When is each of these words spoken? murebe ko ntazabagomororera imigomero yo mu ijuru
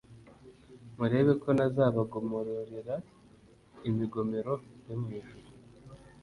murebe 0.97 1.33
ko 1.41 1.49
ntazabagomororera 1.55 2.95
imigomero 3.89 4.53
yo 4.87 4.95
mu 5.01 5.07
ijuru 5.19 5.47